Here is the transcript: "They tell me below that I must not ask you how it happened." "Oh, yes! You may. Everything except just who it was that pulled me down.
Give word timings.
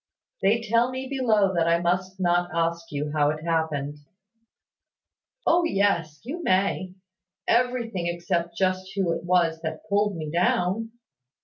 "They 0.41 0.61
tell 0.63 0.89
me 0.89 1.07
below 1.07 1.53
that 1.53 1.67
I 1.67 1.77
must 1.79 2.19
not 2.19 2.49
ask 2.55 2.85
you 2.91 3.11
how 3.13 3.29
it 3.29 3.43
happened." 3.43 3.97
"Oh, 5.45 5.63
yes! 5.63 6.21
You 6.23 6.41
may. 6.41 6.95
Everything 7.47 8.07
except 8.07 8.57
just 8.57 8.93
who 8.95 9.11
it 9.11 9.23
was 9.23 9.61
that 9.61 9.87
pulled 9.87 10.15
me 10.15 10.31
down. 10.31 10.91